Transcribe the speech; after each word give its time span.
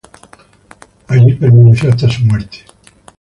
Allí 1.09 1.33
permaneció 1.35 1.91
hasta 1.91 2.09
su 2.09 2.25
muerte. 2.25 2.65